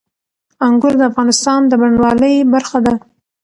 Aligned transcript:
انګور 0.67 0.93
د 0.97 1.01
افغانستان 1.11 1.59
د 1.67 1.71
بڼوالۍ 1.81 2.35
برخه 2.53 2.77
ده. 2.85 2.93